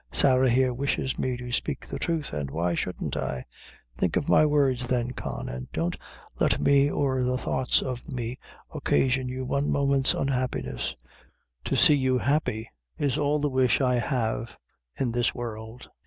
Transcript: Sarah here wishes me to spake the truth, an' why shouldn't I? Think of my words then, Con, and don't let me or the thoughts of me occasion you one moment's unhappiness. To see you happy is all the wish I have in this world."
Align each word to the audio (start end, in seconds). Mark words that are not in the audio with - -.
Sarah 0.11 0.49
here 0.49 0.73
wishes 0.73 1.19
me 1.19 1.37
to 1.37 1.51
spake 1.51 1.85
the 1.85 1.99
truth, 1.99 2.33
an' 2.33 2.47
why 2.47 2.73
shouldn't 2.73 3.15
I? 3.15 3.45
Think 3.99 4.15
of 4.15 4.27
my 4.27 4.47
words 4.47 4.87
then, 4.87 5.11
Con, 5.11 5.47
and 5.47 5.71
don't 5.71 5.95
let 6.39 6.59
me 6.59 6.89
or 6.89 7.21
the 7.21 7.37
thoughts 7.37 7.83
of 7.83 8.07
me 8.09 8.39
occasion 8.73 9.29
you 9.29 9.45
one 9.45 9.69
moment's 9.69 10.15
unhappiness. 10.15 10.95
To 11.65 11.75
see 11.75 11.93
you 11.93 12.17
happy 12.17 12.65
is 12.97 13.15
all 13.15 13.37
the 13.37 13.47
wish 13.47 13.79
I 13.79 13.97
have 13.97 14.57
in 14.95 15.11
this 15.11 15.35
world." 15.35 15.87